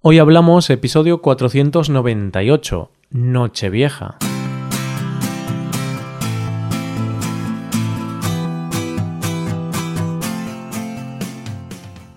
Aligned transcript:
Hoy 0.00 0.20
hablamos 0.20 0.70
episodio 0.70 1.20
498, 1.20 2.88
Nochevieja. 3.10 4.16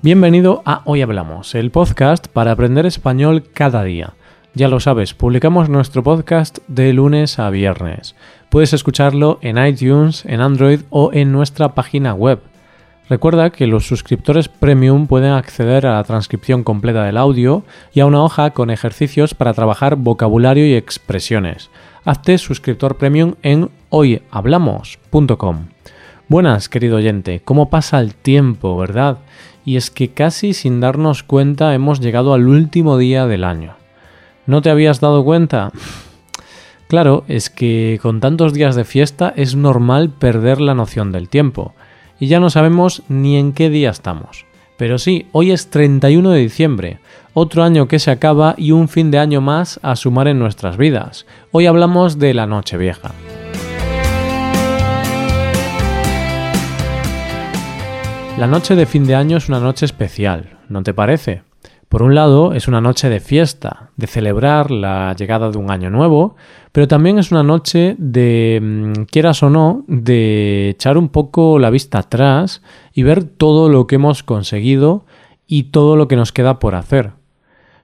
Bienvenido 0.04 0.62
a 0.63 0.83
Hoy 0.86 1.02
Hablamos, 1.02 1.55
el 1.55 1.71
podcast 1.71 2.28
para 2.28 2.52
aprender 2.52 2.86
español 2.86 3.46
cada 3.52 3.84
día. 3.84 4.13
Ya 4.54 4.68
lo 4.68 4.79
sabes, 4.79 5.16
publicamos 5.16 5.68
nuestro 5.68 6.04
podcast 6.04 6.60
de 6.68 6.94
lunes 6.94 7.40
a 7.40 7.50
viernes. 7.50 8.16
Puedes 8.52 8.74
escucharlo 8.74 9.40
en 9.42 9.58
iTunes, 9.58 10.24
en 10.26 10.42
Android 10.42 10.82
o 10.92 11.10
en 11.13 11.32
nuestra 11.32 11.74
página 11.74 12.13
web 12.13 12.42
Recuerda 13.12 13.49
que 13.49 13.67
los 13.67 13.85
suscriptores 13.85 14.47
premium 14.47 15.05
pueden 15.05 15.33
acceder 15.33 15.85
a 15.85 15.96
la 15.96 16.03
transcripción 16.05 16.63
completa 16.63 17.03
del 17.03 17.17
audio 17.17 17.66
y 17.93 17.99
a 17.99 18.05
una 18.05 18.23
hoja 18.23 18.52
con 18.52 18.70
ejercicios 18.70 19.34
para 19.34 19.53
trabajar 19.53 19.97
vocabulario 19.97 20.65
y 20.65 20.75
expresiones. 20.75 21.69
Hazte 22.05 22.38
suscriptor 22.38 22.95
premium 22.95 23.35
en 23.41 23.69
hoyhablamos.com. 23.89 25.66
Buenas, 26.29 26.69
querido 26.69 26.95
oyente, 26.95 27.41
¿cómo 27.43 27.69
pasa 27.69 27.99
el 27.99 28.16
tiempo, 28.16 28.77
verdad? 28.77 29.17
Y 29.66 29.75
es 29.75 29.91
que 29.91 30.11
casi 30.11 30.53
sin 30.53 30.80
darnos 30.80 31.21
cuenta 31.23 31.75
hemos 31.75 31.99
llegado 31.99 32.33
al 32.33 32.47
último 32.47 32.97
día 32.97 33.27
del 33.27 33.43
año. 33.43 33.73
¿No 34.45 34.61
te 34.61 34.69
habías 34.69 35.02
dado 35.02 35.25
cuenta? 35.25 35.73
Claro, 36.88 37.25
es 37.27 37.49
que 37.49 37.99
con 38.02 38.21
tantos 38.21 38.53
días 38.53 38.77
de 38.77 38.85
fiesta 38.85 39.33
es 39.35 39.57
normal 39.57 40.11
perder 40.11 40.61
la 40.61 40.75
noción 40.75 41.11
del 41.11 41.27
tiempo 41.27 41.73
y 42.21 42.27
ya 42.27 42.39
no 42.39 42.52
sabemos 42.52 43.02
ni 43.09 43.35
en 43.35 43.52
qué 43.52 43.71
día 43.71 43.89
estamos. 43.89 44.45
Pero 44.77 44.99
sí, 44.99 45.25
hoy 45.31 45.52
es 45.52 45.71
31 45.71 46.30
de 46.30 46.39
diciembre, 46.39 46.99
otro 47.34 47.63
año 47.63 47.88
que 47.88 47.97
se 47.97 48.11
acaba 48.11 48.53
y 48.57 48.71
un 48.71 48.88
fin 48.88 49.09
de 49.09 49.17
año 49.17 49.41
más 49.41 49.80
a 49.81 49.95
sumar 49.95 50.27
en 50.27 50.38
nuestras 50.38 50.77
vidas. 50.77 51.25
Hoy 51.52 51.66
hablamos 51.66 52.19
de 52.19 52.36
la 52.36 52.45
Nochevieja. 52.45 53.11
La 58.38 58.47
noche 58.47 58.75
de 58.75 58.86
fin 58.86 59.05
de 59.05 59.16
año 59.16 59.38
es 59.38 59.49
una 59.49 59.59
noche 59.59 59.86
especial, 59.86 60.59
¿no 60.69 60.83
te 60.83 60.94
parece? 60.94 61.42
Por 61.92 62.03
un 62.03 62.16
lado, 62.16 62.53
es 62.53 62.70
una 62.70 62.80
noche 62.80 63.09
de 63.09 63.20
fiesta, 63.20 63.89
de 63.97 64.08
celebrar 64.08 64.72
la 64.72 65.14
llegada 65.14 65.52
de 65.52 65.58
un 65.58 65.70
año 65.70 65.89
nuevo, 65.89 66.38
pero 66.72 66.88
también 66.88 67.20
es 67.20 67.33
una 67.33 67.44
noche 67.44 67.98
de, 67.98 68.61
mm, 68.64 69.03
quieras 69.11 69.44
o 69.44 69.50
no, 69.50 69.83
de 69.89 70.70
echar 70.70 70.98
un 70.98 71.09
poco 71.09 71.59
la 71.59 71.70
vista 71.70 72.00
atrás 72.00 72.61
y 72.94 73.03
ver 73.03 73.25
todo 73.25 73.67
lo 73.67 73.88
que 73.88 73.95
hemos 73.95 74.23
conseguido 74.23 75.06
y 75.48 75.64
todo 75.64 75.98
lo 75.98 76.08
que 76.08 76.16
nos 76.16 76.31
queda 76.31 76.59
por 76.59 76.75
hacer. 76.75 77.11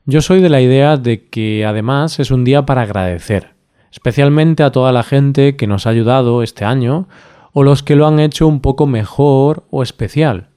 Yo 0.05 0.21
soy 0.21 0.39
de 0.39 0.47
la 0.47 0.61
idea 0.61 0.95
de 0.95 1.27
que 1.27 1.66
además 1.66 2.21
es 2.21 2.31
un 2.31 2.45
día 2.45 2.66
para 2.66 2.83
agradecer, 2.83 3.55
especialmente 3.92 4.64
a 4.64 4.71
toda 4.71 4.94
la 4.94 5.03
gente 5.03 5.58
que 5.58 5.67
nos 5.67 5.86
ha 5.86 5.89
ayudado 5.89 6.44
este 6.44 6.64
año 6.64 7.09
o 7.52 7.61
los 7.61 7.83
que 7.83 7.97
lo 7.97 8.08
han 8.08 8.21
hecho 8.21 8.47
un 8.47 8.61
poco 8.61 8.88
mejor 8.88 9.66
o 9.69 9.83
especial. 9.83 10.47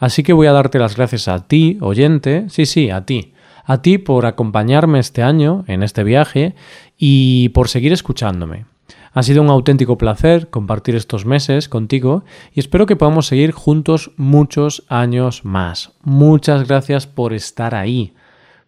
Así 0.00 0.22
que 0.22 0.32
voy 0.32 0.46
a 0.46 0.52
darte 0.52 0.78
las 0.78 0.96
gracias 0.96 1.28
a 1.28 1.46
ti, 1.46 1.76
oyente, 1.82 2.46
sí, 2.48 2.64
sí, 2.64 2.88
a 2.88 3.04
ti, 3.04 3.34
a 3.66 3.82
ti 3.82 3.98
por 3.98 4.24
acompañarme 4.24 4.98
este 4.98 5.22
año 5.22 5.62
en 5.68 5.82
este 5.82 6.04
viaje 6.04 6.54
y 6.96 7.50
por 7.50 7.68
seguir 7.68 7.92
escuchándome. 7.92 8.64
Ha 9.12 9.22
sido 9.22 9.42
un 9.42 9.50
auténtico 9.50 9.98
placer 9.98 10.48
compartir 10.48 10.96
estos 10.96 11.26
meses 11.26 11.68
contigo 11.68 12.24
y 12.54 12.60
espero 12.60 12.86
que 12.86 12.96
podamos 12.96 13.26
seguir 13.26 13.52
juntos 13.52 14.12
muchos 14.16 14.84
años 14.88 15.44
más. 15.44 15.92
Muchas 16.02 16.66
gracias 16.66 17.06
por 17.06 17.34
estar 17.34 17.74
ahí. 17.74 18.14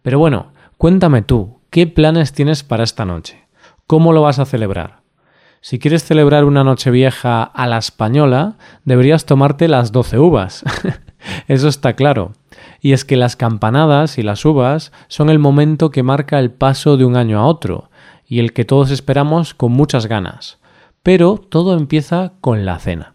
Pero 0.03 0.19
bueno, 0.19 0.51
cuéntame 0.77 1.23
tú, 1.23 1.57
¿qué 1.71 1.87
planes 1.87 2.33
tienes 2.33 2.61
para 2.61 2.83
esta 2.83 3.05
noche? 3.05 3.47
¿Cómo 3.87 4.13
lo 4.13 4.21
vas 4.21 4.37
a 4.37 4.45
celebrar? 4.45 5.01
Si 5.61 5.79
quieres 5.79 6.03
celebrar 6.03 6.43
una 6.45 6.63
noche 6.63 6.91
vieja 6.91 7.41
a 7.41 7.65
la 7.67 7.77
española, 7.79 8.57
deberías 8.85 9.25
tomarte 9.25 9.67
las 9.67 9.91
12 9.91 10.19
uvas. 10.19 10.63
Eso 11.47 11.67
está 11.67 11.93
claro. 11.93 12.33
Y 12.81 12.93
es 12.93 13.05
que 13.05 13.17
las 13.17 13.35
campanadas 13.35 14.17
y 14.17 14.23
las 14.23 14.45
uvas 14.45 14.91
son 15.07 15.29
el 15.29 15.39
momento 15.39 15.91
que 15.91 16.03
marca 16.03 16.39
el 16.39 16.51
paso 16.51 16.97
de 16.97 17.05
un 17.05 17.15
año 17.15 17.39
a 17.39 17.45
otro, 17.45 17.89
y 18.27 18.39
el 18.39 18.53
que 18.53 18.65
todos 18.65 18.91
esperamos 18.91 19.53
con 19.53 19.71
muchas 19.71 20.07
ganas. 20.07 20.59
Pero 21.01 21.37
todo 21.37 21.77
empieza 21.77 22.33
con 22.41 22.65
la 22.65 22.79
cena. 22.79 23.13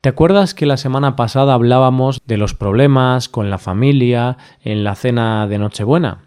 ¿Te 0.00 0.08
acuerdas 0.08 0.54
que 0.54 0.66
la 0.66 0.76
semana 0.76 1.16
pasada 1.16 1.54
hablábamos 1.54 2.20
de 2.24 2.36
los 2.36 2.54
problemas 2.54 3.28
con 3.28 3.50
la 3.50 3.58
familia 3.58 4.36
en 4.62 4.84
la 4.84 4.94
cena 4.94 5.48
de 5.48 5.58
Nochebuena? 5.58 6.18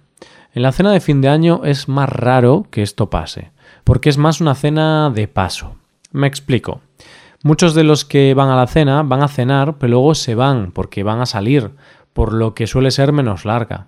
En 0.53 0.63
la 0.63 0.73
cena 0.73 0.91
de 0.91 0.99
fin 0.99 1.21
de 1.21 1.29
año 1.29 1.61
es 1.63 1.87
más 1.87 2.09
raro 2.09 2.65
que 2.69 2.81
esto 2.81 3.09
pase, 3.09 3.51
porque 3.85 4.09
es 4.09 4.17
más 4.17 4.41
una 4.41 4.55
cena 4.55 5.09
de 5.09 5.29
paso. 5.29 5.75
Me 6.11 6.27
explico. 6.27 6.81
Muchos 7.43 7.73
de 7.73 7.83
los 7.83 8.05
que 8.05 8.35
van 8.35 8.49
a 8.49 8.55
la 8.55 8.67
cena 8.67 9.01
van 9.01 9.23
a 9.23 9.27
cenar, 9.27 9.77
pero 9.79 9.91
luego 9.91 10.13
se 10.13 10.35
van 10.35 10.71
porque 10.71 11.01
van 11.01 11.21
a 11.21 11.25
salir, 11.25 11.71
por 12.13 12.33
lo 12.33 12.53
que 12.53 12.67
suele 12.67 12.91
ser 12.91 13.13
menos 13.13 13.45
larga. 13.45 13.87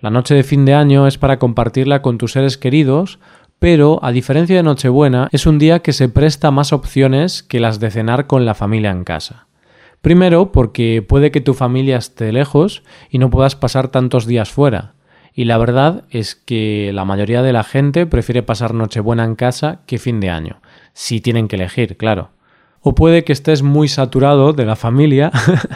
La 0.00 0.08
noche 0.08 0.34
de 0.34 0.42
fin 0.42 0.64
de 0.64 0.72
año 0.74 1.06
es 1.06 1.18
para 1.18 1.38
compartirla 1.38 2.00
con 2.00 2.16
tus 2.16 2.32
seres 2.32 2.56
queridos, 2.56 3.18
pero 3.58 3.98
a 4.02 4.10
diferencia 4.10 4.56
de 4.56 4.62
Nochebuena, 4.62 5.28
es 5.32 5.44
un 5.44 5.58
día 5.58 5.80
que 5.80 5.92
se 5.92 6.08
presta 6.08 6.50
más 6.50 6.72
opciones 6.72 7.42
que 7.42 7.60
las 7.60 7.78
de 7.78 7.90
cenar 7.90 8.26
con 8.26 8.46
la 8.46 8.54
familia 8.54 8.90
en 8.90 9.04
casa. 9.04 9.48
Primero, 10.00 10.52
porque 10.52 11.04
puede 11.06 11.30
que 11.30 11.42
tu 11.42 11.52
familia 11.52 11.98
esté 11.98 12.32
lejos 12.32 12.84
y 13.10 13.18
no 13.18 13.28
puedas 13.28 13.54
pasar 13.54 13.88
tantos 13.88 14.26
días 14.26 14.50
fuera. 14.50 14.94
Y 15.34 15.44
la 15.44 15.58
verdad 15.58 16.04
es 16.10 16.36
que 16.36 16.90
la 16.94 17.04
mayoría 17.04 17.42
de 17.42 17.52
la 17.52 17.64
gente 17.64 18.06
prefiere 18.06 18.42
pasar 18.42 18.72
Nochebuena 18.72 19.24
en 19.24 19.34
casa 19.34 19.80
que 19.86 19.98
fin 19.98 20.20
de 20.20 20.30
año, 20.30 20.62
si 20.94 21.20
tienen 21.20 21.48
que 21.48 21.56
elegir, 21.56 21.96
claro. 21.98 22.30
O 22.88 22.94
puede 22.94 23.22
que 23.22 23.34
estés 23.34 23.62
muy 23.62 23.86
saturado 23.86 24.54
de 24.54 24.64
la 24.64 24.74
familia 24.74 25.30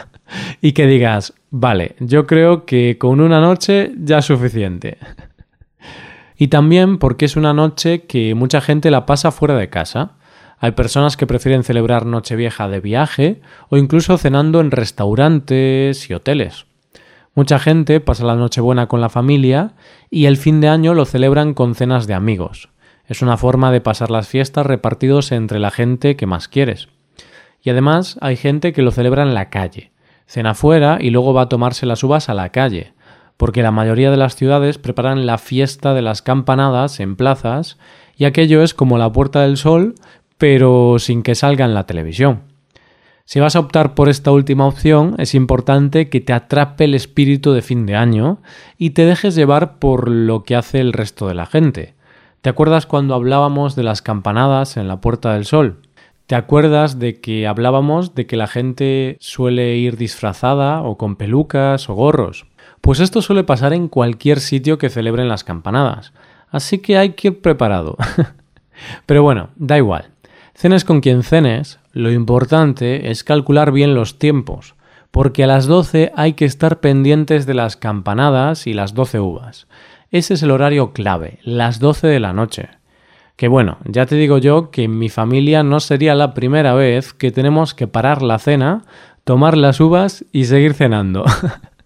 y 0.61 0.71
que 0.71 0.87
digas, 0.87 1.35
vale, 1.51 1.95
yo 1.99 2.25
creo 2.25 2.65
que 2.65 2.97
con 2.97 3.21
una 3.21 3.39
noche 3.39 3.91
ya 3.99 4.17
es 4.17 4.25
suficiente. 4.25 4.97
y 6.35 6.47
también 6.47 6.97
porque 6.97 7.25
es 7.25 7.35
una 7.35 7.53
noche 7.53 8.07
que 8.07 8.33
mucha 8.33 8.61
gente 8.61 8.89
la 8.89 9.05
pasa 9.05 9.29
fuera 9.29 9.55
de 9.55 9.69
casa. 9.69 10.13
Hay 10.57 10.71
personas 10.71 11.15
que 11.15 11.27
prefieren 11.27 11.63
celebrar 11.63 12.07
Nochevieja 12.07 12.67
de 12.67 12.79
viaje 12.79 13.41
o 13.69 13.77
incluso 13.77 14.17
cenando 14.17 14.59
en 14.59 14.71
restaurantes 14.71 16.09
y 16.09 16.15
hoteles. 16.15 16.65
Mucha 17.35 17.59
gente 17.59 17.99
pasa 17.99 18.25
la 18.25 18.33
Nochebuena 18.33 18.87
con 18.87 19.01
la 19.01 19.09
familia 19.09 19.73
y 20.09 20.25
el 20.25 20.37
fin 20.37 20.61
de 20.61 20.69
año 20.69 20.95
lo 20.95 21.05
celebran 21.05 21.53
con 21.53 21.75
cenas 21.75 22.07
de 22.07 22.15
amigos. 22.15 22.69
Es 23.05 23.21
una 23.21 23.37
forma 23.37 23.71
de 23.71 23.81
pasar 23.81 24.09
las 24.09 24.27
fiestas 24.27 24.65
repartidos 24.65 25.31
entre 25.31 25.59
la 25.59 25.69
gente 25.69 26.15
que 26.15 26.25
más 26.25 26.47
quieres. 26.47 26.87
Y 27.63 27.69
además 27.69 28.17
hay 28.21 28.35
gente 28.35 28.73
que 28.73 28.81
lo 28.81 28.91
celebra 28.91 29.23
en 29.23 29.33
la 29.33 29.49
calle. 29.49 29.91
Cena 30.27 30.53
fuera 30.53 30.97
y 30.99 31.09
luego 31.09 31.33
va 31.33 31.43
a 31.43 31.49
tomarse 31.49 31.85
las 31.85 32.03
uvas 32.03 32.29
a 32.29 32.33
la 32.33 32.49
calle, 32.49 32.93
porque 33.37 33.63
la 33.63 33.71
mayoría 33.71 34.11
de 34.11 34.17
las 34.17 34.35
ciudades 34.35 34.77
preparan 34.77 35.25
la 35.25 35.37
fiesta 35.37 35.93
de 35.93 36.01
las 36.01 36.21
campanadas 36.21 36.99
en 36.99 37.15
plazas 37.15 37.77
y 38.17 38.25
aquello 38.25 38.61
es 38.61 38.73
como 38.73 38.97
la 38.97 39.11
Puerta 39.11 39.41
del 39.41 39.57
Sol, 39.57 39.95
pero 40.37 40.99
sin 40.99 41.23
que 41.23 41.35
salga 41.35 41.65
en 41.65 41.73
la 41.73 41.85
televisión. 41.85 42.43
Si 43.25 43.39
vas 43.39 43.55
a 43.55 43.59
optar 43.59 43.95
por 43.95 44.09
esta 44.09 44.31
última 44.31 44.67
opción, 44.67 45.15
es 45.17 45.33
importante 45.33 46.09
que 46.09 46.19
te 46.19 46.33
atrape 46.33 46.83
el 46.83 46.93
espíritu 46.93 47.53
de 47.53 47.61
fin 47.61 47.85
de 47.85 47.95
año 47.95 48.41
y 48.77 48.89
te 48.89 49.05
dejes 49.05 49.35
llevar 49.35 49.79
por 49.79 50.09
lo 50.09 50.43
que 50.43 50.57
hace 50.57 50.81
el 50.81 50.91
resto 50.91 51.29
de 51.29 51.33
la 51.33 51.45
gente. 51.45 51.95
¿Te 52.41 52.49
acuerdas 52.49 52.85
cuando 52.85 53.15
hablábamos 53.15 53.77
de 53.77 53.83
las 53.83 54.01
campanadas 54.01 54.75
en 54.75 54.89
la 54.89 54.99
Puerta 54.99 55.33
del 55.33 55.45
Sol? 55.45 55.79
¿Te 56.25 56.35
acuerdas 56.35 56.99
de 56.99 57.19
que 57.19 57.47
hablábamos 57.47 58.15
de 58.15 58.25
que 58.25 58.37
la 58.37 58.47
gente 58.47 59.17
suele 59.19 59.75
ir 59.75 59.97
disfrazada 59.97 60.81
o 60.81 60.97
con 60.97 61.17
pelucas 61.17 61.89
o 61.89 61.95
gorros? 61.95 62.45
Pues 62.79 63.01
esto 63.01 63.21
suele 63.21 63.43
pasar 63.43 63.73
en 63.73 63.89
cualquier 63.89 64.39
sitio 64.39 64.77
que 64.77 64.89
celebren 64.89 65.27
las 65.27 65.43
campanadas, 65.43 66.13
así 66.49 66.77
que 66.77 66.97
hay 66.97 67.09
que 67.09 67.27
ir 67.29 67.41
preparado. 67.41 67.97
Pero 69.05 69.21
bueno, 69.21 69.49
da 69.57 69.77
igual. 69.77 70.11
Cenes 70.55 70.85
con 70.85 71.01
quien 71.01 71.23
cenes, 71.23 71.79
lo 71.91 72.09
importante 72.09 73.11
es 73.11 73.25
calcular 73.25 73.73
bien 73.73 73.93
los 73.93 74.17
tiempos, 74.17 74.75
porque 75.11 75.43
a 75.43 75.47
las 75.47 75.65
12 75.65 76.13
hay 76.15 76.33
que 76.33 76.45
estar 76.45 76.79
pendientes 76.79 77.45
de 77.45 77.53
las 77.53 77.75
campanadas 77.75 78.65
y 78.65 78.73
las 78.73 78.93
12 78.93 79.19
uvas. 79.19 79.67
Ese 80.09 80.35
es 80.35 80.43
el 80.43 80.51
horario 80.51 80.93
clave, 80.93 81.39
las 81.43 81.79
12 81.79 82.07
de 82.07 82.19
la 82.21 82.31
noche. 82.31 82.69
Que 83.35 83.47
bueno, 83.47 83.77
ya 83.85 84.05
te 84.05 84.15
digo 84.15 84.37
yo 84.37 84.69
que 84.69 84.83
en 84.83 84.97
mi 84.99 85.09
familia 85.09 85.63
no 85.63 85.79
sería 85.79 86.15
la 86.15 86.33
primera 86.33 86.73
vez 86.73 87.13
que 87.13 87.31
tenemos 87.31 87.73
que 87.73 87.87
parar 87.87 88.21
la 88.21 88.37
cena, 88.39 88.83
tomar 89.23 89.57
las 89.57 89.79
uvas 89.79 90.25
y 90.31 90.45
seguir 90.45 90.73
cenando. 90.73 91.25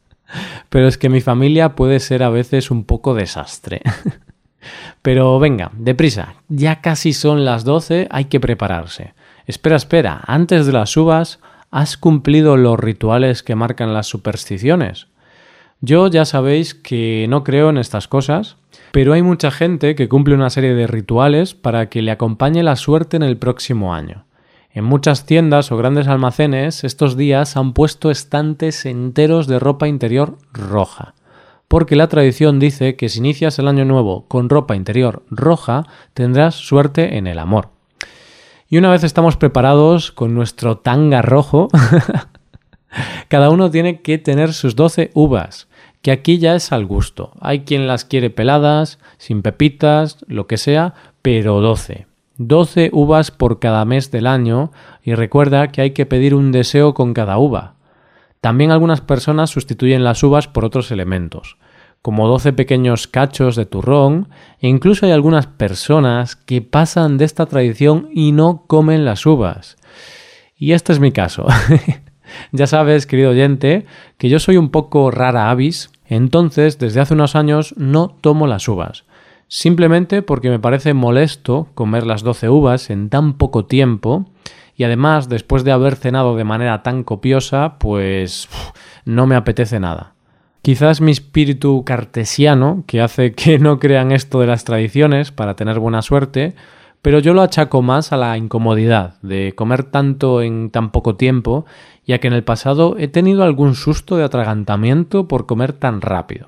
Pero 0.70 0.88
es 0.88 0.98
que 0.98 1.10
mi 1.10 1.22
familia 1.22 1.76
puede 1.76 2.00
ser 2.00 2.24
a 2.24 2.30
veces 2.30 2.70
un 2.70 2.84
poco 2.84 3.14
desastre. 3.14 3.82
Pero 5.02 5.40
venga, 5.40 5.72
deprisa, 5.74 6.36
ya 6.50 6.82
casi 6.82 7.14
son 7.14 7.46
las 7.46 7.64
12, 7.64 8.08
hay 8.12 8.26
que 8.26 8.42
prepararse. 8.42 9.14
Espera, 9.46 9.78
espera, 9.78 10.22
antes 10.28 10.66
de 10.66 10.74
las 10.74 10.98
uvas, 10.98 11.40
¿has 11.72 11.96
cumplido 11.96 12.58
los 12.58 12.78
rituales 12.78 13.44
que 13.44 13.56
marcan 13.56 13.94
las 13.94 14.08
supersticiones? 14.08 15.08
Yo 15.80 16.08
ya 16.08 16.26
sabéis 16.26 16.74
que 16.74 17.28
no 17.30 17.44
creo 17.44 17.70
en 17.70 17.78
estas 17.78 18.08
cosas, 18.08 18.58
pero 18.92 19.14
hay 19.14 19.22
mucha 19.22 19.52
gente 19.52 19.94
que 19.94 20.10
cumple 20.10 20.34
una 20.34 20.50
serie 20.50 20.74
de 20.74 20.88
rituales 20.88 21.54
para 21.54 21.88
que 21.88 22.02
le 22.02 22.12
acompañe 22.12 22.64
la 22.64 22.76
suerte 22.76 23.16
en 23.16 23.24
el 23.24 23.38
próximo 23.38 23.94
año. 23.94 24.26
En 24.72 24.86
muchas 24.86 25.26
tiendas 25.26 25.72
o 25.72 25.78
grandes 25.78 26.08
almacenes 26.08 26.84
estos 26.84 27.16
días 27.16 27.58
han 27.58 27.74
puesto 27.74 28.10
estantes 28.10 28.86
enteros 28.86 29.46
de 29.48 29.60
ropa 29.60 29.88
interior 29.88 30.38
roja, 30.52 31.14
porque 31.68 31.96
la 31.96 32.08
tradición 32.08 32.60
dice 32.60 32.96
que 32.96 33.10
si 33.10 33.20
inicias 33.20 33.60
el 33.60 33.68
año 33.68 33.86
nuevo 33.86 34.26
con 34.28 34.50
ropa 34.50 34.76
interior 34.76 35.24
roja 35.30 35.86
tendrás 36.14 36.56
suerte 36.56 37.18
en 37.18 37.28
el 37.28 37.40
amor. 37.40 37.70
Y 38.70 38.78
una 38.78 38.92
vez 38.92 39.04
estamos 39.04 39.38
preparados 39.38 40.12
con 40.12 40.34
nuestro 40.34 40.78
tanga 40.78 41.22
rojo, 41.22 41.70
cada 43.28 43.50
uno 43.50 43.70
tiene 43.72 44.02
que 44.02 44.18
tener 44.18 44.54
sus 44.54 44.76
12 44.76 45.12
uvas, 45.14 45.68
que 46.02 46.12
aquí 46.12 46.38
ya 46.38 46.56
es 46.56 46.72
al 46.72 46.86
gusto. 46.86 47.32
Hay 47.42 47.62
quien 47.62 47.88
las 47.88 48.06
quiere 48.06 48.30
peladas, 48.30 49.00
sin 49.18 49.42
pepitas, 49.42 50.18
lo 50.28 50.48
que 50.48 50.58
sea, 50.58 50.94
pero 51.22 51.62
12. 51.62 52.08
12 52.38 52.92
uvas 52.94 53.32
por 53.32 53.60
cada 53.60 53.84
mes 53.86 54.12
del 54.12 54.28
año 54.28 54.72
y 55.04 55.16
recuerda 55.16 55.70
que 55.70 55.82
hay 55.82 55.92
que 55.92 56.06
pedir 56.06 56.36
un 56.36 56.52
deseo 56.52 56.94
con 56.94 57.14
cada 57.14 57.38
uva. 57.38 57.74
También 58.42 58.72
algunas 58.72 59.02
personas 59.02 59.50
sustituyen 59.50 60.04
las 60.04 60.24
uvas 60.24 60.48
por 60.48 60.64
otros 60.64 60.92
elementos, 60.92 61.58
como 62.02 62.28
12 62.28 62.54
pequeños 62.54 63.08
cachos 63.08 63.56
de 63.56 63.66
turrón, 63.66 64.30
e 64.60 64.68
incluso 64.68 65.06
hay 65.06 65.12
algunas 65.12 65.48
personas 65.48 66.36
que 66.36 66.62
pasan 66.62 67.18
de 67.18 67.26
esta 67.26 67.48
tradición 67.48 68.08
y 68.14 68.32
no 68.32 68.66
comen 68.68 69.04
las 69.04 69.26
uvas. 69.26 69.76
Y 70.56 70.74
este 70.74 70.94
es 70.94 71.00
mi 71.00 71.12
caso. 71.12 71.48
ya 72.52 72.68
sabes, 72.68 73.06
querido 73.06 73.32
oyente, 73.32 73.86
que 74.18 74.30
yo 74.30 74.40
soy 74.40 74.58
un 74.58 74.70
poco 74.70 75.12
rara 75.12 75.50
avis, 75.50 75.92
entonces 76.06 76.80
desde 76.80 77.02
hace 77.02 77.14
unos 77.14 77.36
años 77.36 77.74
no 77.78 78.10
tomo 78.22 78.48
las 78.48 78.68
uvas 78.68 79.06
simplemente 79.48 80.22
porque 80.22 80.50
me 80.50 80.60
parece 80.60 80.94
molesto 80.94 81.68
comer 81.74 82.06
las 82.06 82.24
12 82.24 82.50
uvas 82.50 82.90
en 82.90 83.10
tan 83.10 83.34
poco 83.34 83.66
tiempo 83.66 84.26
y 84.76 84.84
además 84.84 85.30
después 85.30 85.64
de 85.64 85.72
haber 85.72 85.96
cenado 85.96 86.36
de 86.36 86.44
manera 86.44 86.84
tan 86.84 87.04
copiosa, 87.04 87.78
pues 87.80 88.48
no 89.06 89.26
me 89.26 89.36
apetece 89.36 89.80
nada. 89.80 90.14
Quizás 90.62 91.02
mi 91.02 91.12
espíritu 91.12 91.84
cartesiano, 91.86 92.84
que 92.86 93.02
hace 93.02 93.34
que 93.34 93.58
no 93.58 93.80
crean 93.80 94.12
esto 94.12 94.40
de 94.40 94.48
las 94.48 94.66
tradiciones 94.66 95.32
para 95.32 95.56
tener 95.56 95.80
buena 95.80 96.02
suerte, 96.02 96.56
pero 97.02 97.20
yo 97.20 97.34
lo 97.34 97.42
achaco 97.42 97.82
más 97.82 98.12
a 98.12 98.18
la 98.18 98.38
incomodidad 98.38 99.16
de 99.22 99.54
comer 99.56 99.84
tanto 99.84 100.42
en 100.42 100.70
tan 100.70 100.92
poco 100.92 101.16
tiempo, 101.16 101.66
ya 102.08 102.20
que 102.20 102.28
en 102.28 102.34
el 102.34 102.44
pasado 102.44 102.96
he 102.98 103.08
tenido 103.08 103.44
algún 103.44 103.76
susto 103.76 104.16
de 104.18 104.24
atragantamiento 104.24 105.28
por 105.28 105.46
comer 105.46 105.74
tan 105.74 106.02
rápido. 106.02 106.48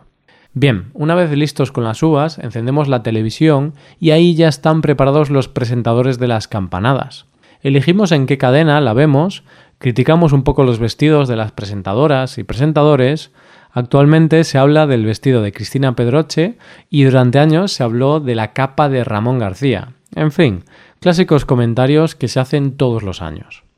Bien, 0.54 0.86
una 0.94 1.14
vez 1.14 1.32
listos 1.32 1.72
con 1.72 1.84
las 1.84 2.02
uvas, 2.02 2.40
encendemos 2.40 2.88
la 2.88 3.04
televisión 3.04 3.74
y 4.00 4.12
ahí 4.12 4.34
ya 4.34 4.48
están 4.48 4.82
preparados 4.82 5.30
los 5.30 5.48
presentadores 5.48 6.18
de 6.18 6.28
las 6.28 6.48
campanadas. 6.48 7.28
Elegimos 7.62 8.12
en 8.12 8.26
qué 8.26 8.38
cadena 8.38 8.82
la 8.82 8.94
vemos, 8.94 9.44
criticamos 9.78 10.34
un 10.34 10.44
poco 10.44 10.64
los 10.64 10.80
vestidos 10.80 11.28
de 11.28 11.36
las 11.36 11.52
presentadoras 11.52 12.38
y 12.38 12.44
presentadores. 12.44 13.32
Actualmente 13.72 14.44
se 14.46 14.58
habla 14.58 14.88
del 14.88 15.06
vestido 15.06 15.42
de 15.44 15.52
Cristina 15.52 15.96
Pedroche 15.96 16.58
y 16.90 17.04
durante 17.04 17.38
años 17.38 17.74
se 17.74 17.84
habló 17.84 18.20
de 18.20 18.34
la 18.34 18.54
capa 18.54 18.90
de 18.90 19.04
Ramón 19.04 19.38
García. 19.38 19.94
En 20.16 20.32
fin, 20.32 20.64
clásicos 21.00 21.46
comentarios 21.46 22.16
que 22.16 22.28
se 22.28 22.40
hacen 22.40 22.76
todos 22.76 23.04
los 23.04 23.22
años. 23.22 23.69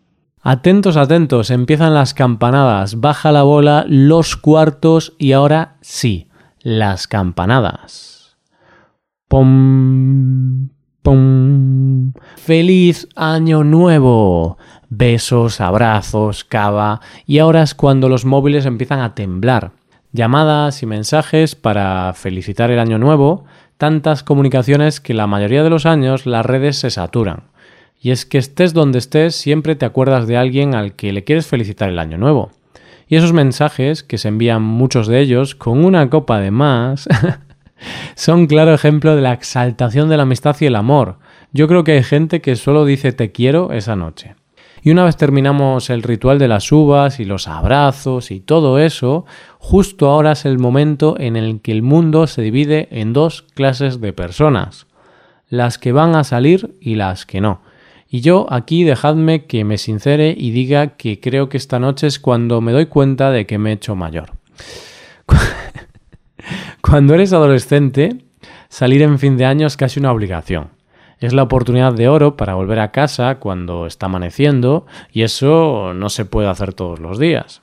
Atentos, 0.43 0.97
atentos, 0.97 1.51
empiezan 1.51 1.93
las 1.93 2.15
campanadas, 2.15 2.99
baja 2.99 3.31
la 3.31 3.43
bola, 3.43 3.85
los 3.87 4.35
cuartos 4.35 5.13
y 5.19 5.33
ahora 5.33 5.75
sí 5.81 6.29
las 6.63 7.07
campanadas. 7.07 8.37
¡Pum! 9.27 10.69
¡Pum! 11.03 12.13
¡Feliz 12.37 13.07
Año 13.15 13.63
Nuevo! 13.63 14.57
Besos, 14.89 15.61
abrazos, 15.61 16.43
cava 16.43 17.01
y 17.27 17.37
ahora 17.37 17.61
es 17.61 17.75
cuando 17.75 18.09
los 18.09 18.25
móviles 18.25 18.65
empiezan 18.65 18.99
a 19.01 19.13
temblar. 19.13 19.73
Llamadas 20.11 20.81
y 20.81 20.87
mensajes 20.87 21.53
para 21.53 22.13
felicitar 22.13 22.71
el 22.71 22.79
año 22.79 22.97
nuevo, 22.97 23.45
tantas 23.77 24.23
comunicaciones 24.23 25.01
que 25.01 25.13
la 25.13 25.27
mayoría 25.27 25.63
de 25.63 25.69
los 25.69 25.85
años 25.85 26.25
las 26.25 26.45
redes 26.47 26.79
se 26.79 26.89
saturan. 26.89 27.50
Y 28.01 28.09
es 28.09 28.25
que 28.25 28.39
estés 28.39 28.73
donde 28.73 28.97
estés, 28.97 29.35
siempre 29.35 29.75
te 29.75 29.85
acuerdas 29.85 30.25
de 30.25 30.35
alguien 30.35 30.73
al 30.73 30.95
que 30.95 31.13
le 31.13 31.23
quieres 31.23 31.45
felicitar 31.45 31.87
el 31.87 31.99
año 31.99 32.17
nuevo. 32.17 32.49
Y 33.07 33.15
esos 33.15 33.31
mensajes, 33.31 34.01
que 34.01 34.17
se 34.17 34.29
envían 34.29 34.63
muchos 34.63 35.07
de 35.07 35.19
ellos 35.19 35.53
con 35.53 35.85
una 35.85 36.09
copa 36.09 36.39
de 36.39 36.49
más, 36.49 37.07
son 38.15 38.47
claro 38.47 38.73
ejemplo 38.73 39.15
de 39.15 39.21
la 39.21 39.33
exaltación 39.33 40.09
de 40.09 40.17
la 40.17 40.23
amistad 40.23 40.55
y 40.59 40.65
el 40.65 40.75
amor. 40.75 41.19
Yo 41.51 41.67
creo 41.67 41.83
que 41.83 41.91
hay 41.91 42.03
gente 42.03 42.41
que 42.41 42.55
solo 42.55 42.85
dice 42.85 43.11
te 43.11 43.31
quiero 43.31 43.71
esa 43.71 43.95
noche. 43.95 44.35
Y 44.81 44.89
una 44.89 45.03
vez 45.03 45.15
terminamos 45.15 45.91
el 45.91 46.01
ritual 46.01 46.39
de 46.39 46.47
las 46.47 46.71
uvas 46.71 47.19
y 47.19 47.25
los 47.25 47.47
abrazos 47.47 48.31
y 48.31 48.39
todo 48.39 48.79
eso, 48.79 49.25
justo 49.59 50.09
ahora 50.09 50.31
es 50.31 50.45
el 50.45 50.57
momento 50.57 51.19
en 51.19 51.35
el 51.35 51.61
que 51.61 51.71
el 51.71 51.83
mundo 51.83 52.25
se 52.25 52.41
divide 52.41 52.87
en 52.89 53.13
dos 53.13 53.43
clases 53.43 54.01
de 54.01 54.11
personas, 54.11 54.87
las 55.49 55.77
que 55.77 55.91
van 55.91 56.15
a 56.15 56.23
salir 56.23 56.77
y 56.81 56.95
las 56.95 57.27
que 57.27 57.41
no. 57.41 57.61
Y 58.13 58.19
yo 58.19 58.45
aquí 58.49 58.83
dejadme 58.83 59.45
que 59.45 59.63
me 59.63 59.77
sincere 59.77 60.35
y 60.37 60.51
diga 60.51 60.97
que 60.97 61.21
creo 61.21 61.47
que 61.47 61.55
esta 61.55 61.79
noche 61.79 62.07
es 62.07 62.19
cuando 62.19 62.59
me 62.59 62.73
doy 62.73 62.87
cuenta 62.87 63.31
de 63.31 63.45
que 63.47 63.57
me 63.57 63.69
he 63.69 63.73
hecho 63.73 63.95
mayor. 63.95 64.31
Cuando 66.81 67.13
eres 67.13 67.31
adolescente, 67.31 68.17
salir 68.67 69.01
en 69.01 69.17
fin 69.17 69.37
de 69.37 69.45
año 69.45 69.65
es 69.65 69.77
casi 69.77 70.01
una 70.01 70.11
obligación. 70.11 70.71
Es 71.19 71.31
la 71.31 71.43
oportunidad 71.43 71.93
de 71.93 72.09
oro 72.09 72.35
para 72.35 72.55
volver 72.55 72.79
a 72.79 72.91
casa 72.91 73.35
cuando 73.35 73.85
está 73.85 74.07
amaneciendo 74.07 74.85
y 75.13 75.21
eso 75.21 75.93
no 75.93 76.09
se 76.09 76.25
puede 76.25 76.49
hacer 76.49 76.73
todos 76.73 76.99
los 76.99 77.17
días. 77.17 77.61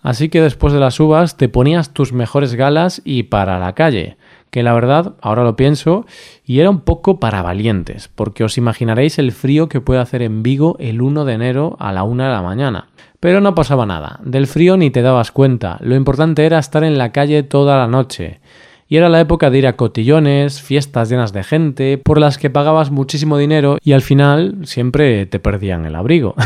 Así 0.00 0.30
que 0.30 0.40
después 0.40 0.72
de 0.72 0.80
las 0.80 0.98
uvas 0.98 1.36
te 1.36 1.50
ponías 1.50 1.92
tus 1.92 2.14
mejores 2.14 2.54
galas 2.54 3.02
y 3.04 3.24
para 3.24 3.58
la 3.58 3.74
calle, 3.74 4.16
que 4.54 4.62
la 4.62 4.72
verdad, 4.72 5.14
ahora 5.20 5.42
lo 5.42 5.56
pienso, 5.56 6.06
y 6.44 6.60
era 6.60 6.70
un 6.70 6.82
poco 6.82 7.18
para 7.18 7.42
valientes, 7.42 8.08
porque 8.14 8.44
os 8.44 8.56
imaginaréis 8.56 9.18
el 9.18 9.32
frío 9.32 9.68
que 9.68 9.80
puede 9.80 9.98
hacer 9.98 10.22
en 10.22 10.44
Vigo 10.44 10.76
el 10.78 11.02
1 11.02 11.24
de 11.24 11.32
enero 11.32 11.76
a 11.80 11.92
la 11.92 12.04
1 12.04 12.22
de 12.22 12.30
la 12.30 12.40
mañana. 12.40 12.86
Pero 13.18 13.40
no 13.40 13.56
pasaba 13.56 13.84
nada, 13.84 14.20
del 14.22 14.46
frío 14.46 14.76
ni 14.76 14.90
te 14.90 15.02
dabas 15.02 15.32
cuenta, 15.32 15.78
lo 15.80 15.96
importante 15.96 16.46
era 16.46 16.60
estar 16.60 16.84
en 16.84 16.98
la 16.98 17.10
calle 17.10 17.42
toda 17.42 17.78
la 17.78 17.88
noche. 17.88 18.38
Y 18.86 18.96
era 18.96 19.08
la 19.08 19.18
época 19.18 19.50
de 19.50 19.58
ir 19.58 19.66
a 19.66 19.74
cotillones, 19.74 20.62
fiestas 20.62 21.08
llenas 21.08 21.32
de 21.32 21.42
gente, 21.42 21.98
por 21.98 22.20
las 22.20 22.38
que 22.38 22.48
pagabas 22.48 22.92
muchísimo 22.92 23.38
dinero 23.38 23.78
y 23.82 23.90
al 23.90 24.02
final 24.02 24.58
siempre 24.62 25.26
te 25.26 25.40
perdían 25.40 25.84
el 25.84 25.96
abrigo. 25.96 26.36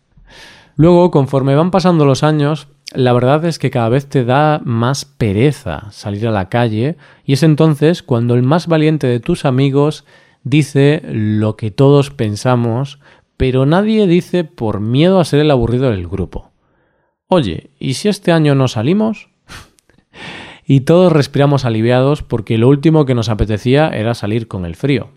Luego, 0.76 1.10
conforme 1.10 1.54
van 1.54 1.70
pasando 1.70 2.06
los 2.06 2.22
años, 2.22 2.68
la 2.94 3.12
verdad 3.12 3.44
es 3.44 3.58
que 3.58 3.70
cada 3.70 3.88
vez 3.88 4.06
te 4.06 4.24
da 4.24 4.60
más 4.64 5.04
pereza 5.04 5.90
salir 5.90 6.26
a 6.28 6.30
la 6.30 6.48
calle 6.48 6.96
y 7.24 7.34
es 7.34 7.42
entonces 7.42 8.02
cuando 8.02 8.34
el 8.34 8.42
más 8.42 8.66
valiente 8.66 9.06
de 9.06 9.20
tus 9.20 9.44
amigos 9.44 10.04
dice 10.44 11.02
lo 11.04 11.56
que 11.56 11.70
todos 11.70 12.10
pensamos, 12.10 12.98
pero 13.36 13.66
nadie 13.66 14.06
dice 14.06 14.44
por 14.44 14.80
miedo 14.80 15.20
a 15.20 15.24
ser 15.24 15.40
el 15.40 15.50
aburrido 15.50 15.90
del 15.90 16.06
grupo. 16.06 16.50
Oye, 17.28 17.70
¿y 17.78 17.94
si 17.94 18.08
este 18.08 18.32
año 18.32 18.54
no 18.54 18.68
salimos? 18.68 19.30
y 20.66 20.80
todos 20.80 21.12
respiramos 21.12 21.64
aliviados 21.64 22.22
porque 22.22 22.58
lo 22.58 22.68
último 22.68 23.04
que 23.04 23.14
nos 23.14 23.28
apetecía 23.28 23.88
era 23.88 24.14
salir 24.14 24.48
con 24.48 24.64
el 24.64 24.76
frío. 24.76 25.10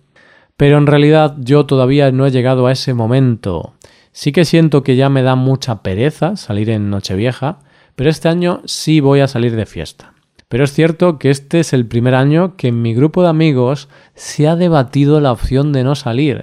Pero 0.57 0.77
en 0.77 0.87
realidad 0.87 1.35
yo 1.39 1.65
todavía 1.65 2.11
no 2.11 2.25
he 2.25 2.31
llegado 2.31 2.67
a 2.67 2.71
ese 2.71 2.93
momento. 2.93 3.73
Sí 4.15 4.31
que 4.31 4.45
siento 4.45 4.81
que 4.81 4.95
ya 4.95 5.09
me 5.09 5.23
da 5.23 5.35
mucha 5.35 5.83
pereza 5.83 6.37
salir 6.37 6.69
en 6.69 6.89
Nochevieja, 6.89 7.59
pero 7.97 8.09
este 8.09 8.29
año 8.29 8.61
sí 8.63 9.01
voy 9.01 9.19
a 9.19 9.27
salir 9.27 9.57
de 9.57 9.65
fiesta. 9.65 10.13
Pero 10.47 10.63
es 10.63 10.71
cierto 10.71 11.19
que 11.19 11.29
este 11.29 11.59
es 11.59 11.73
el 11.73 11.85
primer 11.85 12.15
año 12.15 12.55
que 12.55 12.69
en 12.69 12.81
mi 12.81 12.93
grupo 12.93 13.23
de 13.23 13.27
amigos 13.27 13.89
se 14.13 14.47
ha 14.47 14.55
debatido 14.55 15.19
la 15.19 15.33
opción 15.33 15.73
de 15.73 15.83
no 15.83 15.95
salir. 15.95 16.41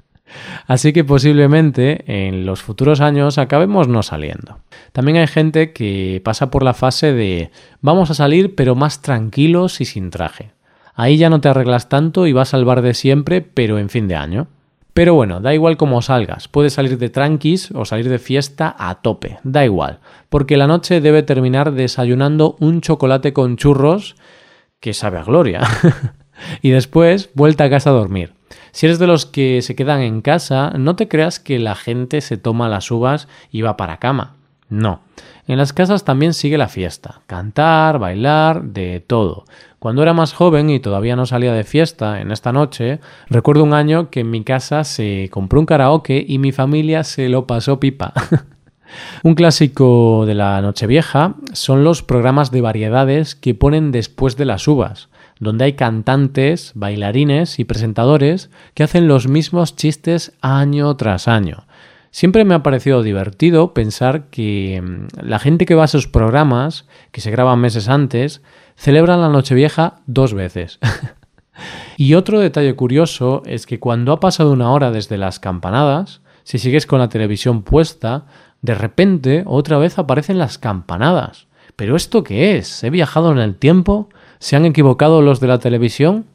Así 0.66 0.94
que 0.94 1.04
posiblemente 1.04 2.02
en 2.06 2.46
los 2.46 2.62
futuros 2.62 3.02
años 3.02 3.36
acabemos 3.36 3.88
no 3.88 4.02
saliendo. 4.02 4.60
También 4.92 5.18
hay 5.18 5.26
gente 5.26 5.74
que 5.74 6.22
pasa 6.24 6.50
por 6.50 6.62
la 6.62 6.72
fase 6.72 7.12
de 7.12 7.50
vamos 7.82 8.10
a 8.10 8.14
salir 8.14 8.54
pero 8.54 8.74
más 8.74 9.02
tranquilos 9.02 9.82
y 9.82 9.84
sin 9.84 10.08
traje. 10.08 10.52
Ahí 10.94 11.18
ya 11.18 11.28
no 11.28 11.42
te 11.42 11.50
arreglas 11.50 11.90
tanto 11.90 12.26
y 12.26 12.32
vas 12.32 12.54
al 12.54 12.64
bar 12.64 12.80
de 12.80 12.94
siempre 12.94 13.42
pero 13.42 13.78
en 13.78 13.90
fin 13.90 14.08
de 14.08 14.16
año. 14.16 14.48
Pero 14.94 15.14
bueno, 15.14 15.40
da 15.40 15.54
igual 15.54 15.78
cómo 15.78 16.02
salgas, 16.02 16.48
puedes 16.48 16.74
salir 16.74 16.98
de 16.98 17.08
tranquis 17.08 17.70
o 17.74 17.86
salir 17.86 18.10
de 18.10 18.18
fiesta 18.18 18.74
a 18.78 18.96
tope, 18.96 19.38
da 19.42 19.64
igual, 19.64 20.00
porque 20.28 20.58
la 20.58 20.66
noche 20.66 21.00
debe 21.00 21.22
terminar 21.22 21.72
desayunando 21.72 22.56
un 22.60 22.82
chocolate 22.82 23.32
con 23.32 23.56
churros 23.56 24.16
que 24.80 24.92
sabe 24.92 25.18
a 25.18 25.24
gloria. 25.24 25.62
y 26.62 26.70
después 26.70 27.30
vuelta 27.34 27.64
a 27.64 27.70
casa 27.70 27.90
a 27.90 27.94
dormir. 27.94 28.34
Si 28.72 28.86
eres 28.86 28.98
de 28.98 29.06
los 29.06 29.24
que 29.24 29.62
se 29.62 29.74
quedan 29.74 30.00
en 30.00 30.20
casa, 30.20 30.72
no 30.76 30.96
te 30.96 31.08
creas 31.08 31.40
que 31.40 31.58
la 31.58 31.74
gente 31.74 32.20
se 32.20 32.36
toma 32.36 32.68
las 32.68 32.90
uvas 32.90 33.28
y 33.50 33.62
va 33.62 33.76
para 33.76 33.98
cama. 33.98 34.36
No. 34.72 35.00
En 35.46 35.58
las 35.58 35.74
casas 35.74 36.02
también 36.02 36.32
sigue 36.32 36.56
la 36.56 36.66
fiesta. 36.66 37.20
Cantar, 37.26 37.98
bailar, 37.98 38.62
de 38.62 39.00
todo. 39.00 39.44
Cuando 39.78 40.02
era 40.02 40.14
más 40.14 40.32
joven 40.32 40.70
y 40.70 40.80
todavía 40.80 41.14
no 41.14 41.26
salía 41.26 41.52
de 41.52 41.64
fiesta 41.64 42.22
en 42.22 42.32
esta 42.32 42.52
noche, 42.52 42.98
recuerdo 43.28 43.64
un 43.64 43.74
año 43.74 44.08
que 44.08 44.20
en 44.20 44.30
mi 44.30 44.44
casa 44.44 44.84
se 44.84 45.28
compró 45.30 45.60
un 45.60 45.66
karaoke 45.66 46.24
y 46.26 46.38
mi 46.38 46.52
familia 46.52 47.04
se 47.04 47.28
lo 47.28 47.46
pasó 47.46 47.80
pipa. 47.80 48.14
un 49.22 49.34
clásico 49.34 50.24
de 50.24 50.34
la 50.34 50.62
Nochevieja 50.62 51.34
son 51.52 51.84
los 51.84 52.02
programas 52.02 52.50
de 52.50 52.62
variedades 52.62 53.34
que 53.34 53.54
ponen 53.54 53.92
después 53.92 54.38
de 54.38 54.46
las 54.46 54.66
uvas, 54.66 55.10
donde 55.38 55.66
hay 55.66 55.72
cantantes, 55.74 56.72
bailarines 56.74 57.58
y 57.58 57.64
presentadores 57.64 58.48
que 58.72 58.84
hacen 58.84 59.06
los 59.06 59.28
mismos 59.28 59.76
chistes 59.76 60.32
año 60.40 60.96
tras 60.96 61.28
año. 61.28 61.66
Siempre 62.12 62.44
me 62.44 62.54
ha 62.54 62.62
parecido 62.62 63.02
divertido 63.02 63.72
pensar 63.72 64.28
que 64.28 64.82
mm, 64.82 65.26
la 65.26 65.38
gente 65.38 65.64
que 65.64 65.74
va 65.74 65.82
a 65.82 65.86
esos 65.86 66.06
programas, 66.06 66.86
que 67.10 67.22
se 67.22 67.30
graban 67.30 67.58
meses 67.58 67.88
antes, 67.88 68.42
celebran 68.76 69.22
la 69.22 69.30
Nochevieja 69.30 70.02
dos 70.06 70.34
veces. 70.34 70.78
y 71.96 72.12
otro 72.12 72.38
detalle 72.38 72.76
curioso 72.76 73.42
es 73.46 73.64
que 73.64 73.80
cuando 73.80 74.12
ha 74.12 74.20
pasado 74.20 74.52
una 74.52 74.70
hora 74.72 74.90
desde 74.90 75.16
las 75.16 75.40
campanadas, 75.40 76.20
si 76.44 76.58
sigues 76.58 76.84
con 76.86 76.98
la 76.98 77.08
televisión 77.08 77.62
puesta, 77.62 78.26
de 78.60 78.74
repente 78.74 79.44
otra 79.46 79.78
vez 79.78 79.98
aparecen 79.98 80.38
las 80.38 80.58
campanadas. 80.58 81.46
¿Pero 81.76 81.96
esto 81.96 82.22
qué 82.22 82.58
es? 82.58 82.84
¿He 82.84 82.90
viajado 82.90 83.32
en 83.32 83.38
el 83.38 83.56
tiempo? 83.56 84.10
¿Se 84.38 84.54
han 84.54 84.66
equivocado 84.66 85.22
los 85.22 85.40
de 85.40 85.46
la 85.46 85.60
televisión? 85.60 86.26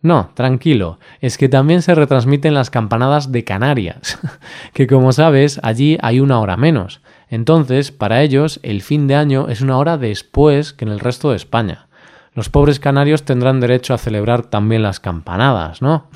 No, 0.00 0.30
tranquilo, 0.34 1.00
es 1.20 1.38
que 1.38 1.48
también 1.48 1.82
se 1.82 1.94
retransmiten 1.94 2.54
las 2.54 2.70
campanadas 2.70 3.32
de 3.32 3.42
Canarias, 3.42 4.18
que 4.72 4.86
como 4.86 5.12
sabes, 5.12 5.58
allí 5.64 5.98
hay 6.02 6.20
una 6.20 6.38
hora 6.38 6.56
menos. 6.56 7.00
Entonces, 7.28 7.90
para 7.90 8.22
ellos, 8.22 8.60
el 8.62 8.82
fin 8.82 9.08
de 9.08 9.16
año 9.16 9.48
es 9.48 9.60
una 9.60 9.76
hora 9.76 9.98
después 9.98 10.72
que 10.72 10.84
en 10.84 10.92
el 10.92 11.00
resto 11.00 11.30
de 11.30 11.36
España. 11.36 11.88
Los 12.32 12.48
pobres 12.48 12.78
canarios 12.78 13.24
tendrán 13.24 13.58
derecho 13.58 13.92
a 13.92 13.98
celebrar 13.98 14.46
también 14.46 14.82
las 14.82 15.00
campanadas, 15.00 15.82
¿no? 15.82 16.06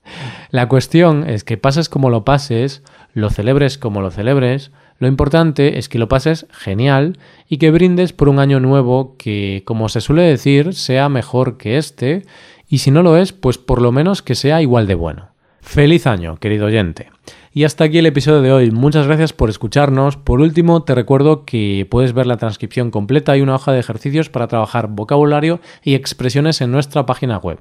La 0.50 0.68
cuestión 0.68 1.28
es 1.28 1.44
que 1.44 1.58
pases 1.58 1.90
como 1.90 2.08
lo 2.08 2.24
pases, 2.24 2.82
lo 3.12 3.28
celebres 3.28 3.76
como 3.76 4.00
lo 4.00 4.10
celebres, 4.10 4.70
lo 4.98 5.08
importante 5.08 5.78
es 5.78 5.90
que 5.90 5.98
lo 5.98 6.08
pases 6.08 6.46
genial 6.50 7.18
y 7.48 7.58
que 7.58 7.70
brindes 7.70 8.14
por 8.14 8.30
un 8.30 8.38
año 8.38 8.60
nuevo 8.60 9.16
que, 9.18 9.62
como 9.66 9.90
se 9.90 10.00
suele 10.00 10.22
decir, 10.22 10.72
sea 10.72 11.10
mejor 11.10 11.58
que 11.58 11.76
este 11.76 12.24
y 12.68 12.78
si 12.78 12.90
no 12.90 13.02
lo 13.02 13.16
es, 13.16 13.32
pues 13.32 13.58
por 13.58 13.80
lo 13.80 13.92
menos 13.92 14.22
que 14.22 14.34
sea 14.34 14.62
igual 14.62 14.86
de 14.86 14.94
bueno. 14.94 15.28
Feliz 15.60 16.06
año, 16.06 16.36
querido 16.36 16.66
oyente. 16.66 17.10
Y 17.52 17.64
hasta 17.64 17.84
aquí 17.84 17.98
el 17.98 18.06
episodio 18.06 18.42
de 18.42 18.52
hoy. 18.52 18.70
Muchas 18.70 19.06
gracias 19.06 19.32
por 19.32 19.50
escucharnos. 19.50 20.16
Por 20.16 20.40
último, 20.40 20.82
te 20.82 20.94
recuerdo 20.94 21.44
que 21.44 21.86
puedes 21.90 22.12
ver 22.12 22.26
la 22.26 22.36
transcripción 22.36 22.90
completa 22.90 23.36
y 23.36 23.40
una 23.40 23.54
hoja 23.54 23.72
de 23.72 23.80
ejercicios 23.80 24.28
para 24.28 24.46
trabajar 24.46 24.88
vocabulario 24.88 25.60
y 25.82 25.94
expresiones 25.94 26.60
en 26.60 26.70
nuestra 26.70 27.06
página 27.06 27.38
web. 27.38 27.58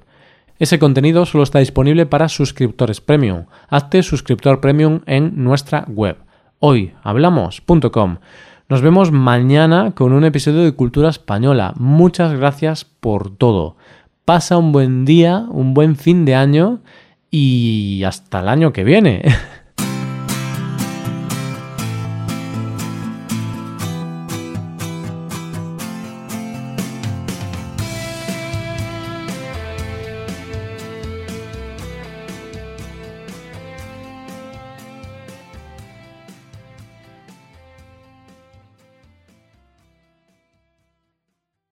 Ese 0.60 0.80
contenido 0.80 1.26
solo 1.26 1.44
está 1.44 1.60
disponible 1.60 2.06
para 2.06 2.30
suscriptores 2.30 3.02
premium. 3.02 3.46
Hazte 3.70 4.04
suscriptor 4.04 4.62
premium 4.62 5.02
en 5.06 5.44
nuestra 5.44 5.86
web 5.88 6.18
hoyhablamos.com. 6.60 8.18
Nos 8.68 8.82
vemos 8.82 9.12
mañana 9.12 9.92
con 9.92 10.14
un 10.14 10.24
episodio 10.24 10.64
de 10.64 10.74
Cultura 10.74 11.10
Española. 11.10 11.74
Muchas 11.78 12.34
gracias 12.34 12.86
por 12.86 13.36
todo. 13.36 13.76
Pasa 14.26 14.58
un 14.58 14.72
buen 14.72 15.06
día, 15.06 15.46
un 15.50 15.76
buen 15.76 15.96
fin 15.96 16.26
de 16.26 16.34
año 16.34 16.80
y 17.30 18.04
hasta 18.06 18.40
el 18.40 18.50
año 18.50 18.74
que 18.74 18.84
viene. 18.84 19.24